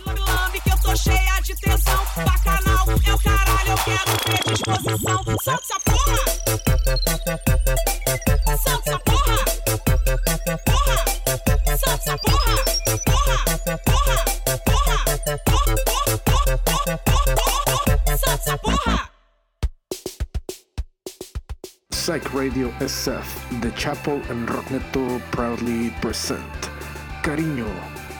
[22.42, 26.42] Radio SF, The Chapel and Rockneto proudly present
[27.22, 27.72] Cariño,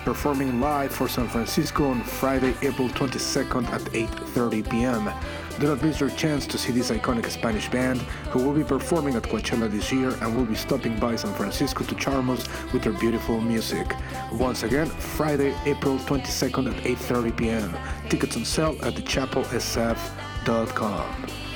[0.05, 5.11] performing live for San Francisco on Friday, April 22nd at 8:30 p.m.
[5.59, 9.17] Do not miss your chance to see this iconic Spanish band who will be performing
[9.17, 12.85] at Coachella this year and will be stopping by San Francisco to charm us with
[12.85, 13.93] their beautiful music.
[14.31, 17.77] Once again, Friday, April 22nd at 8:30 p.m.
[18.09, 21.52] Tickets on sale at thechapelsf.com.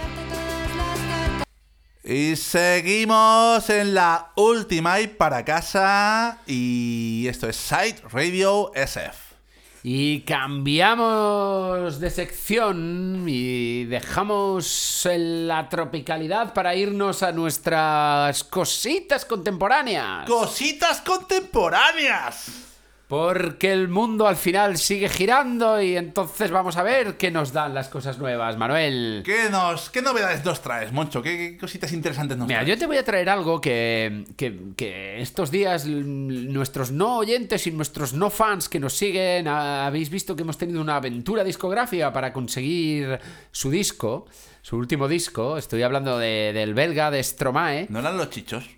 [2.08, 6.38] Y seguimos en la última y para casa.
[6.46, 9.34] Y esto es Side Radio SF.
[9.82, 20.28] Y cambiamos de sección y dejamos en la tropicalidad para irnos a nuestras cositas contemporáneas.
[20.28, 22.65] ¡Cositas contemporáneas!
[23.08, 27.72] Porque el mundo al final sigue girando y entonces vamos a ver qué nos dan
[27.72, 29.22] las cosas nuevas, Manuel.
[29.24, 31.22] ¿Qué, nos, qué novedades nos traes, Moncho?
[31.22, 32.74] ¿Qué, qué cositas interesantes nos Mira, traes?
[32.74, 37.70] yo te voy a traer algo que, que- que estos días nuestros no oyentes y
[37.70, 42.12] nuestros no fans que nos siguen ha- habéis visto que hemos tenido una aventura discográfica
[42.12, 43.20] para conseguir
[43.52, 44.26] su disco,
[44.62, 45.58] su último disco.
[45.58, 47.86] Estoy hablando de- del belga de Stromae.
[47.88, 48.68] ¿No eran los chichos?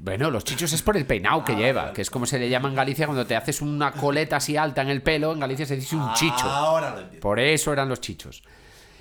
[0.00, 2.68] Bueno, los chichos es por el peinado que lleva, que es como se le llama
[2.68, 5.32] en Galicia cuando te haces una coleta así alta en el pelo.
[5.32, 6.48] En Galicia se dice un chicho.
[6.48, 7.20] Ahora lo entiendo.
[7.20, 8.42] Por eso eran los chichos.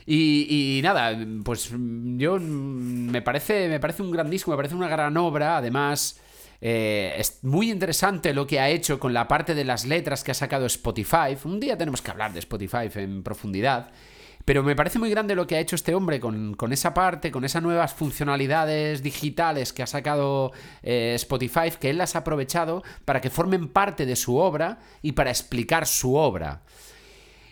[0.06, 4.76] Y, y nada, pues yo mm, me parece, me parece un gran disco, me parece
[4.76, 5.58] una gran obra.
[5.58, 6.20] Además,
[6.66, 10.32] eh, es muy interesante lo que ha hecho con la parte de las letras que
[10.32, 11.38] ha sacado Spotify.
[11.44, 13.92] Un día tenemos que hablar de Spotify en profundidad.
[14.46, 17.32] Pero me parece muy grande lo que ha hecho este hombre con, con esa parte,
[17.32, 20.52] con esas nuevas funcionalidades digitales que ha sacado
[20.82, 25.14] eh, Spotify, que él las ha aprovechado para que formen parte de su obra y
[25.14, 26.62] para explicar su obra.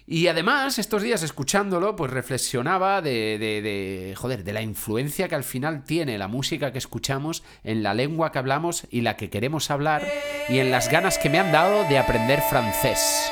[0.06, 5.36] Y además, estos días escuchándolo, pues reflexionaba de, de, de, joder, de la influencia que
[5.36, 9.30] al final tiene la música que escuchamos en la lengua que hablamos y la que
[9.30, 10.06] queremos hablar
[10.49, 13.32] y en las ganas que me han dado de aprender francés.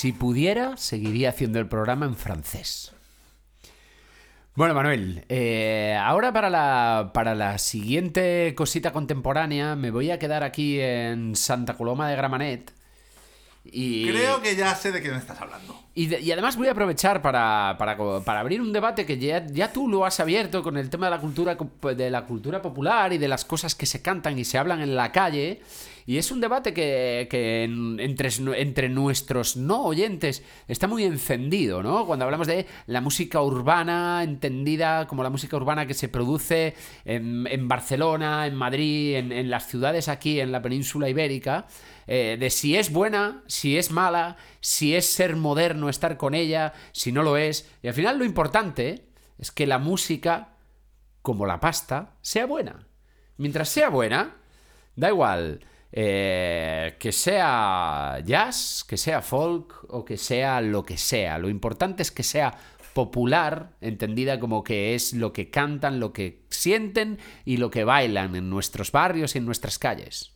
[0.00, 2.92] Si pudiera, seguiría haciendo el programa en francés.
[4.54, 10.42] Bueno, Manuel, eh, ahora para la, para la siguiente cosita contemporánea me voy a quedar
[10.42, 12.72] aquí en Santa Coloma de Gramanet.
[13.62, 14.08] Y...
[14.08, 15.78] Creo que ya sé de qué me estás hablando.
[15.94, 19.46] Y, de- y además voy a aprovechar para, para, para abrir un debate que ya,
[19.48, 21.58] ya tú lo has abierto con el tema de la, cultura,
[21.94, 24.96] de la cultura popular y de las cosas que se cantan y se hablan en
[24.96, 25.60] la calle.
[26.10, 32.04] Y es un debate que, que en- entre, nuestros no oyentes está muy encendido, ¿no?
[32.04, 37.68] Cuando hablamos de la música urbana, entendida como la música urbana que se produce en,
[37.68, 41.68] Barcelona, en Madrid, en, en las ciudades aquí en la península ibérica,
[42.08, 46.72] eh, de si es buena, si es mala, si es ser moderno, estar con ella,
[46.90, 47.70] si no lo es.
[47.84, 49.04] Y al final lo importante
[49.38, 50.56] es que la música,
[51.22, 52.88] como la pasta, sea buena.
[53.36, 54.38] Mientras sea buena,
[54.96, 55.60] da igual
[55.92, 61.38] eh, que sea jazz, que sea folk o que sea lo que sea.
[61.38, 62.56] Lo importante es que sea
[62.94, 68.34] popular, entendida como que es lo que cantan, lo que sienten y lo que bailan
[68.36, 70.32] en nuestros barrios y en nuestras calles.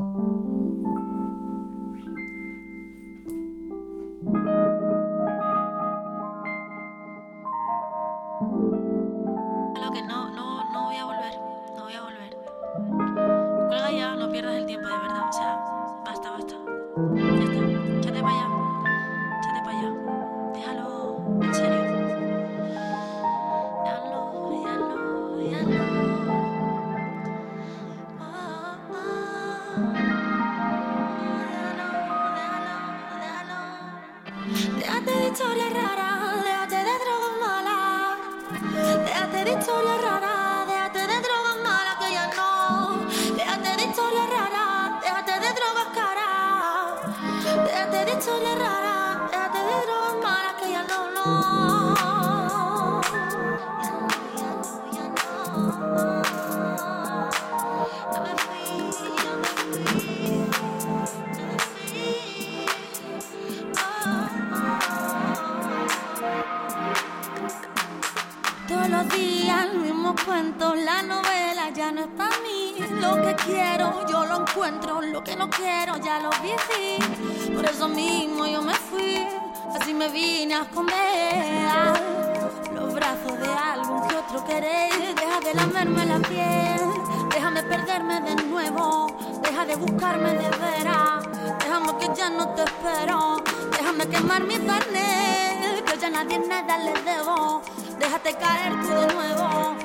[89.74, 91.24] De buscarme de veras,
[91.58, 96.92] déjame que ya no te espero, déjame quemar mi carnet, que ya nadie nada le
[97.02, 97.60] debo.
[97.98, 99.83] Déjate caer tú de nuevo.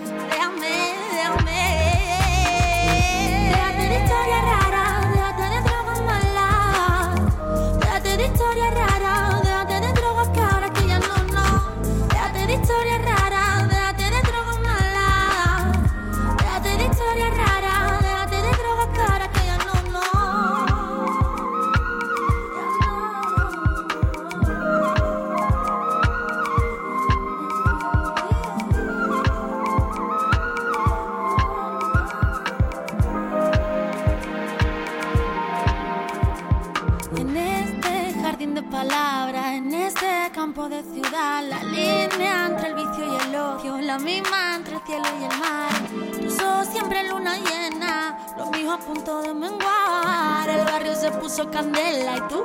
[51.48, 52.44] Candela y tú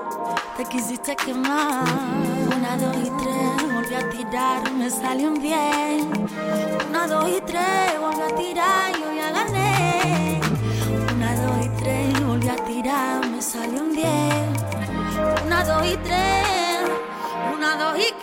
[0.57, 1.85] te quisiste quemar.
[2.57, 6.11] Una, dos y tres, volví a tirar, me salió un bien.
[6.89, 10.41] Una, dos y tres, volví a tirar, yo ya gané.
[11.15, 14.07] Una, dos y tres, volví a tirar, me salió un 10.
[15.47, 16.91] Una, dos y tres,
[17.55, 18.14] una, dos y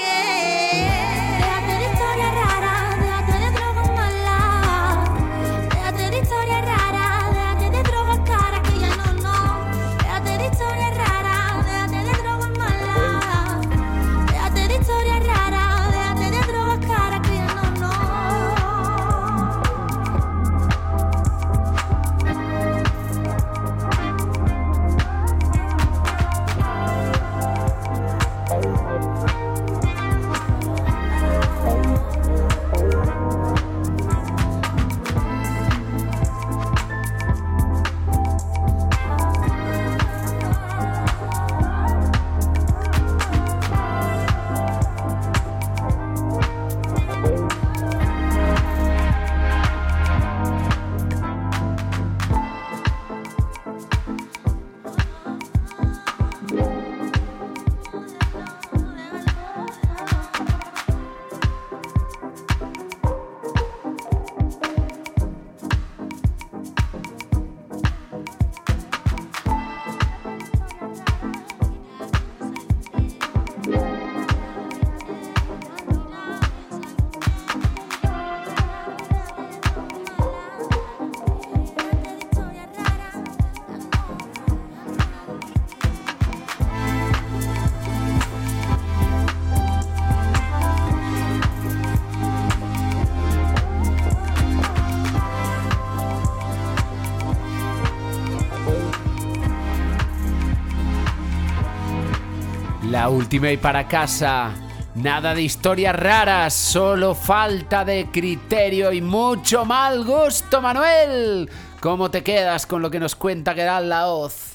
[103.02, 104.54] La última y para casa.
[104.93, 111.49] Nada de historias raras, solo falta de criterio y mucho mal gusto, Manuel.
[111.80, 114.54] ¿Cómo te quedas con lo que nos cuenta Gerald Laoz?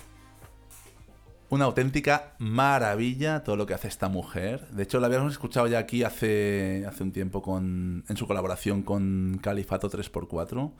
[1.48, 4.68] Una auténtica maravilla todo lo que hace esta mujer.
[4.68, 8.82] De hecho, la habíamos escuchado ya aquí hace, hace un tiempo con, en su colaboración
[8.82, 10.70] con Califato 3x4.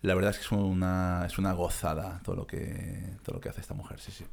[0.00, 3.50] La verdad es que es una, es una gozada todo lo, que, todo lo que
[3.50, 4.24] hace esta mujer, sí, sí.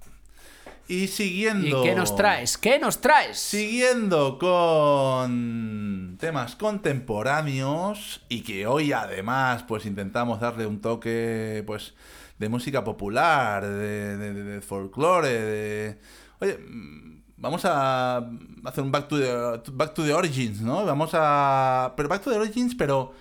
[0.88, 1.82] Y siguiendo.
[1.82, 2.58] ¿Y qué nos traes?
[2.58, 3.40] ¿Qué nos traes?
[3.40, 11.94] Siguiendo con temas contemporáneos y que hoy además pues intentamos darle un toque pues
[12.40, 16.00] de música popular, de, de, de- de folclore, de...
[16.40, 16.58] Oye,
[17.38, 18.18] vamos a
[18.66, 20.84] hacer un back to, the, back to the origins, ¿no?
[20.86, 21.94] Vamos a...
[21.96, 23.14] Pero back to the origins, pero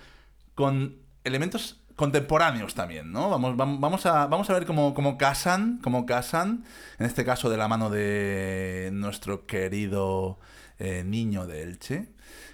[0.55, 3.29] con elementos contemporáneos también, ¿no?
[3.29, 6.63] Vamos, vam- vamos, a, vamos a ver cómo, cómo casan, cómo casan,
[6.97, 10.39] en este caso de la mano de nuestro querido
[10.79, 12.07] eh, niño de Elche,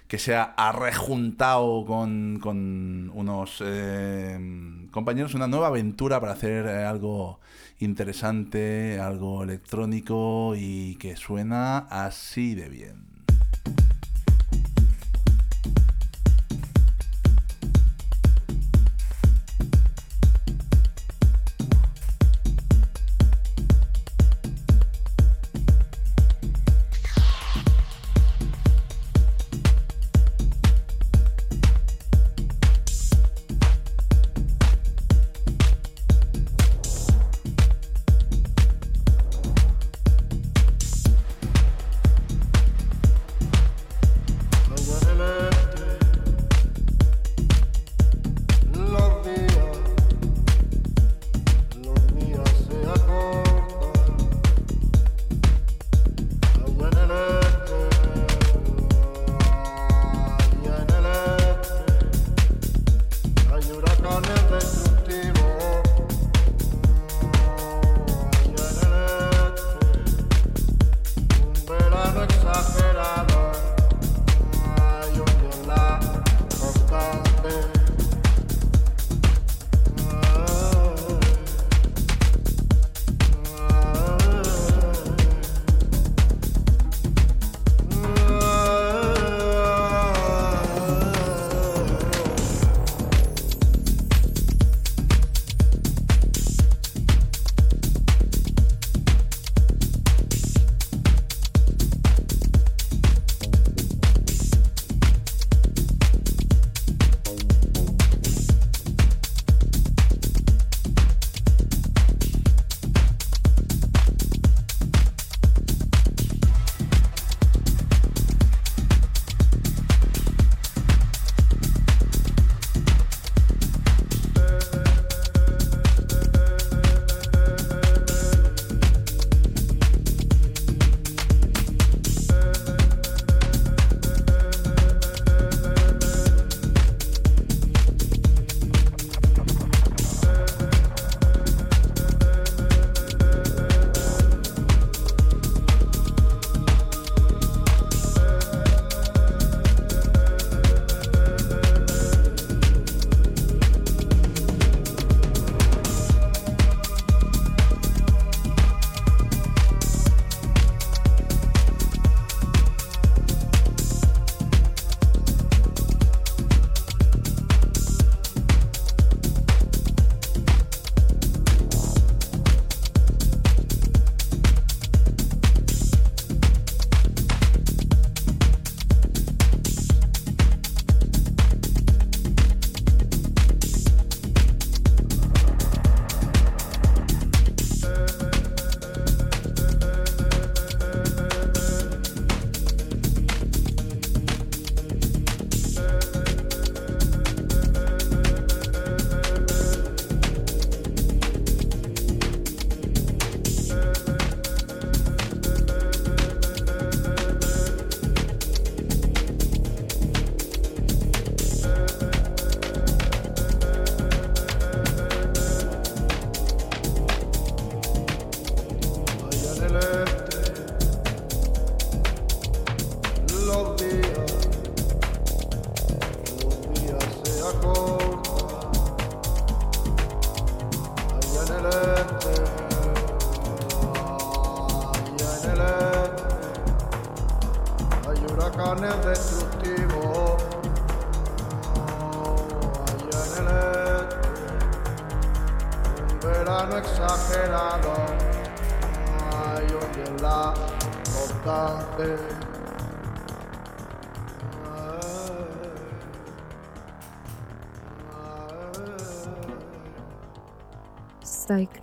[0.06, 4.38] que se ha arrejuntado con, con unos eh,
[4.90, 7.40] compañeros una nueva aventura para hacer eh, algo
[7.78, 13.08] interesante, algo electrónico y que suena así de bien.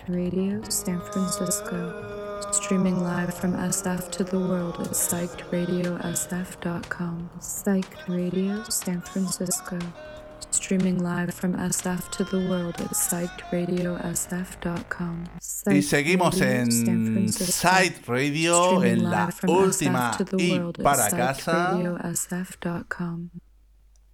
[0.07, 1.91] Radio San Francisco.
[2.51, 7.29] Streaming live from SF to the world at psychedradiosf.com.
[7.39, 9.79] Psyched Radio San Francisco.
[10.51, 15.23] Streaming live from SF to the world at psychedradiosf.com.
[15.71, 16.71] Y seguimos en
[17.29, 21.75] Side Radio en la última y para casa.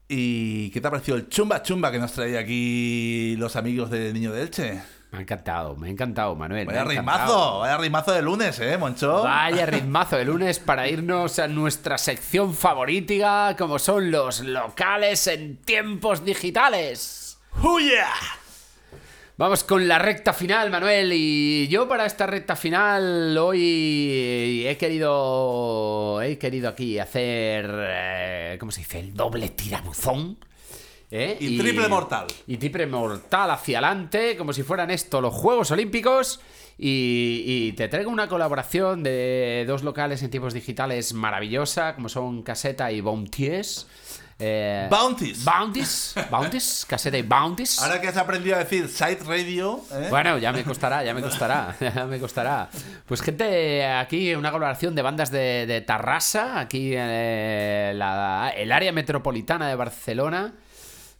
[0.08, 4.14] ¿Y qué te ha parecido el chumba chumba que nos traía aquí los amigos de
[4.14, 4.82] Niño de Elche?
[5.12, 6.66] Me ha encantado, me ha encantado, Manuel.
[6.66, 9.24] Vaya ritmazo, vaya ritmazo de lunes, ¿eh, Moncho?
[9.24, 15.58] Vaya ritmazo de lunes para irnos a nuestra sección favorita, como son los locales en
[15.58, 17.38] tiempos digitales.
[17.62, 18.08] ¡Huya!
[19.36, 21.12] Vamos con la recta final, Manuel.
[21.14, 26.22] Y yo para esta recta final hoy he querido.
[26.22, 27.70] He querido aquí hacer.
[27.70, 29.00] eh, ¿Cómo se dice?
[29.00, 30.38] El doble tirabuzón.
[31.12, 31.38] ¿Eh?
[31.40, 32.26] Y triple mortal.
[32.48, 36.40] Y triple mortal hacia adelante, como si fueran esto los Juegos Olímpicos.
[36.78, 42.42] Y, y te traigo una colaboración de dos locales en tiempos digitales maravillosa, como son
[42.42, 43.86] Caseta y Bounties.
[44.44, 45.46] Eh, Bounties.
[45.46, 46.16] Bounties.
[46.32, 46.86] Bounties.
[46.90, 47.80] Caseta y Bounties.
[47.80, 50.08] Ahora que has aprendido a decir Side Radio, ¿eh?
[50.10, 52.68] Bueno, ya me costará, ya me costará, ya me costará.
[53.06, 58.72] Pues gente, aquí una colaboración de bandas de, de Tarrasa, aquí en eh, la- el
[58.72, 60.56] área metropolitana de Barcelona,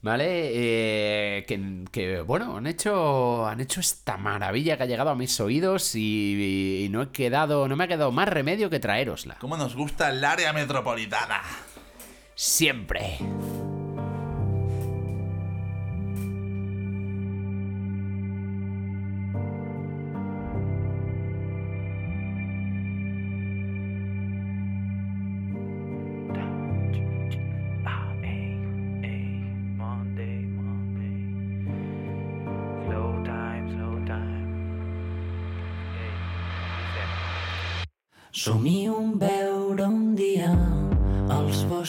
[0.02, 0.52] ¿vale?
[0.54, 5.40] Eh, que, que, bueno, han hecho, han hecho esta maravilla que ha llegado a mis
[5.40, 9.38] oídos y, y no he quedado, no me ha quedado más remedio que traerosla.
[9.40, 11.42] ¿Cómo nos gusta el área metropolitana?
[12.36, 13.20] Siempre.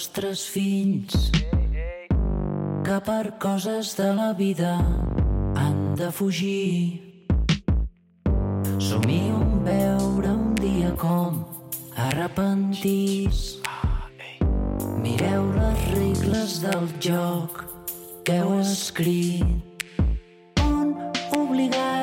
[0.03, 1.30] Els vostres fills
[2.82, 4.74] que per coses de la vida
[5.55, 6.98] han de fugir.
[8.78, 11.44] Somio en veure un dia com
[11.94, 13.62] arrepentís.
[14.98, 17.62] Mireu les regles del joc
[18.24, 19.46] que heu escrit
[20.66, 20.96] on
[21.30, 22.01] obligats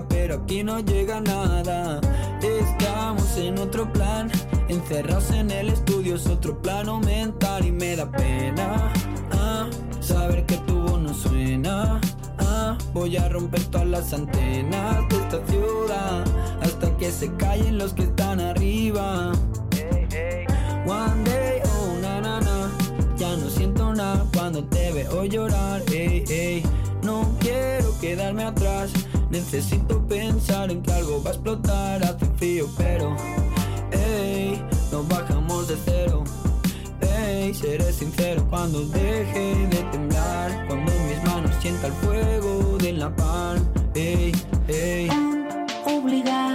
[0.00, 2.00] pero aquí no llega nada.
[2.40, 4.30] Estamos en otro plan.
[4.68, 8.90] Encerrados en el estudio es otro plano mental y me da pena.
[9.32, 9.68] ah,
[10.00, 12.00] saber que tu voz no suena.
[12.38, 16.24] ah, voy a romper todas las antenas de esta ciudad
[16.62, 19.32] hasta que se callen los que están arriba.
[20.86, 22.40] One day, oh na,
[23.16, 25.82] ya no siento nada cuando te veo llorar.
[25.92, 26.62] Ey, ey,
[27.02, 28.90] no quiero quedarme atrás,
[29.32, 32.04] necesito pensar en que algo va a explotar.
[32.04, 33.16] Hace frío, pero
[33.90, 34.62] ey,
[34.92, 36.22] no bajamos de cero.
[37.00, 43.14] Ey, seré sincero cuando deje de temblar, cuando mis manos sienta el fuego de la
[43.16, 43.66] palma.
[43.94, 44.32] Ey,
[44.68, 45.08] ey.
[45.84, 46.51] obligats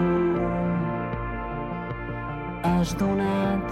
[0.00, 0.08] tu.
[2.64, 3.64] Has donat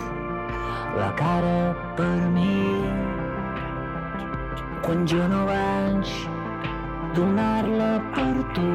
[1.01, 2.61] la cara per mi.
[4.85, 6.09] Quan jo no vaig
[7.17, 8.71] donar-la per tu.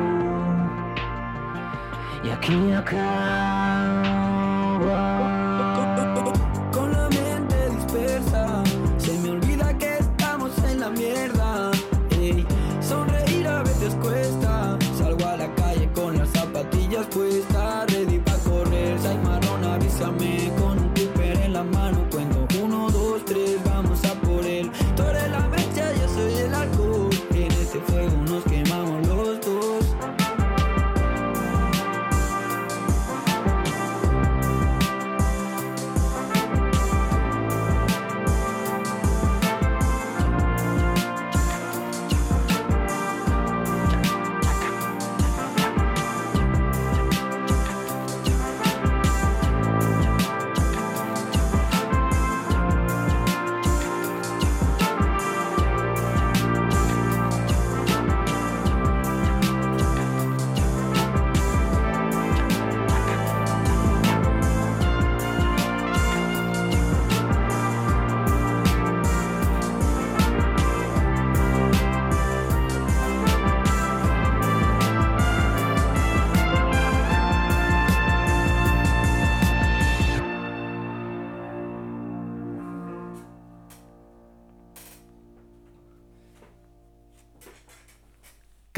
[2.24, 3.82] I aquí acaba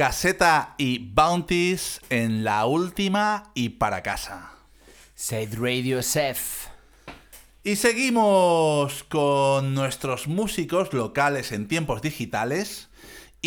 [0.05, 4.51] Caseta y Bounties en la última y para casa.
[5.15, 6.67] Side Radio SF.
[7.63, 12.89] Y seguimos con nuestros músicos locales en tiempos digitales.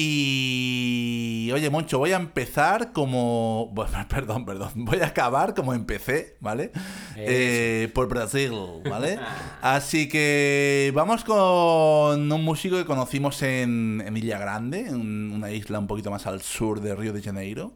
[0.01, 3.69] Y oye, Moncho, voy a empezar como.
[3.73, 4.71] Bueno, perdón, perdón.
[4.77, 6.71] Voy a acabar como empecé, ¿vale?
[7.17, 8.53] Eh, por Brasil,
[8.89, 9.19] ¿vale?
[9.61, 15.81] Así que vamos con un músico que conocimos en, en Ilha Grande, en una isla
[15.81, 17.73] un poquito más al sur de Río de Janeiro.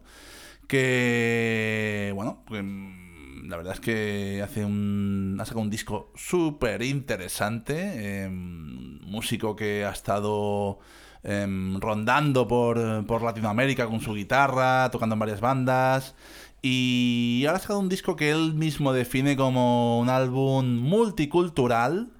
[0.65, 7.73] Que, bueno, mm, la verdad es que hace un, ha sacado un disco súper interesante.
[7.75, 10.79] eh, músico que ha estado
[11.23, 16.15] em, rondando por, por Latinoamérica con su guitarra, tocando en varias bandas.
[16.61, 22.11] Y ahora ha sacado un disco que él mismo define como un álbum multicultural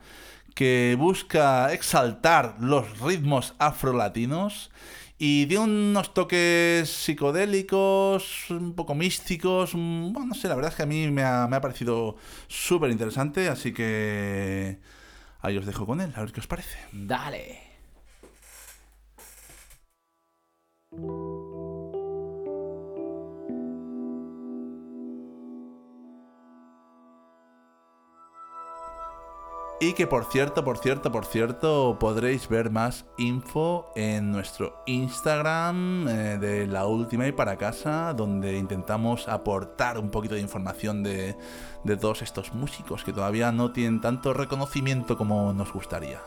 [0.53, 4.69] que busca exaltar los ritmos afrolatinos
[5.17, 9.73] y tiene unos toques psicodélicos, un poco místicos.
[9.73, 12.91] Bueno, no sé, la verdad es que a mí me ha, me ha parecido súper
[12.91, 14.79] interesante, así que
[15.41, 16.77] ahí os dejo con él, a ver qué os parece.
[16.91, 17.62] Dale.
[29.83, 36.07] Y que por cierto, por cierto, por cierto, podréis ver más info en nuestro Instagram
[36.07, 41.35] eh, de la última y para casa, donde intentamos aportar un poquito de información de,
[41.83, 46.21] de todos estos músicos que todavía no tienen tanto reconocimiento como nos gustaría.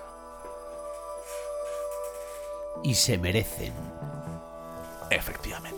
[2.85, 3.73] Y se merecen.
[5.11, 5.76] Efectivamente.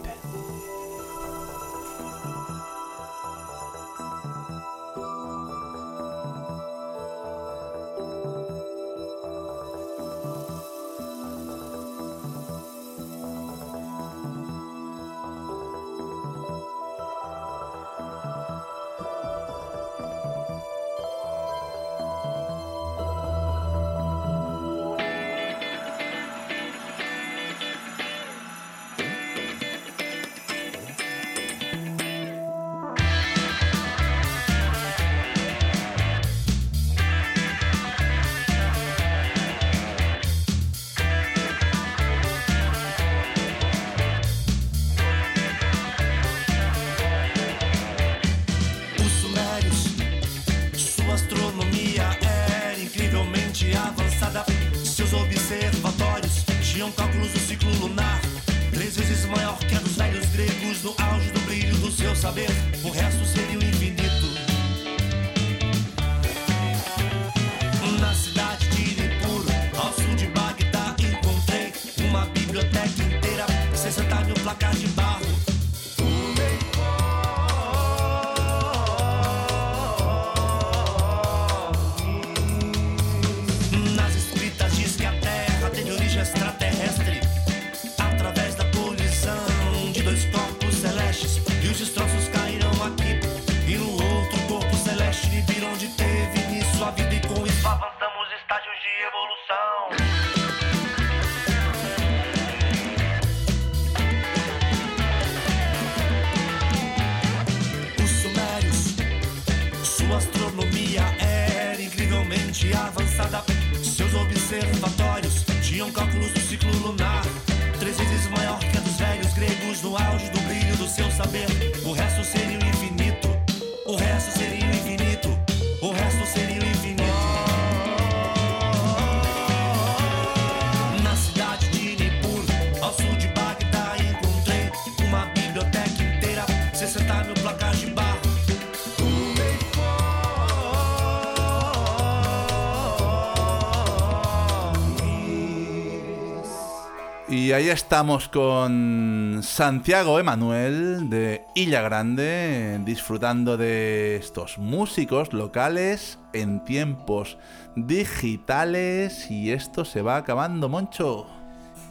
[147.49, 156.63] Y ahí estamos con Santiago Emanuel de Illa Grande, disfrutando de estos músicos locales en
[156.63, 157.39] tiempos
[157.75, 159.31] digitales.
[159.31, 161.27] Y esto se va acabando, Moncho.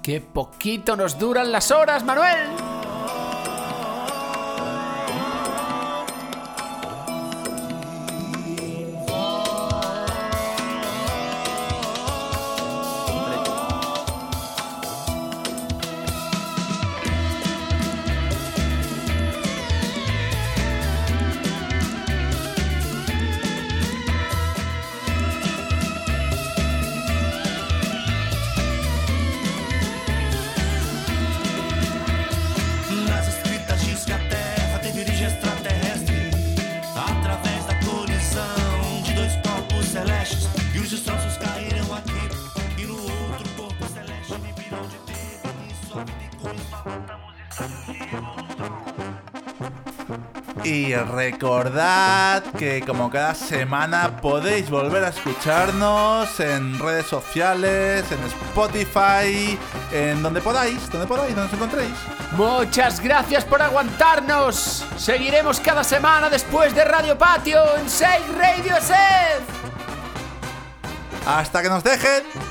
[0.03, 2.96] ¡Qué poquito nos duran las horas, Manuel!
[51.03, 59.57] Recordad que como cada semana podéis volver a escucharnos en redes sociales, en Spotify,
[59.91, 61.93] en donde podáis, donde podáis, donde os encontréis.
[62.31, 64.85] Muchas gracias por aguantarnos.
[64.97, 69.57] Seguiremos cada semana después de Radio Patio en 6 Radio SF.
[71.25, 72.46] Hasta que nos dejen.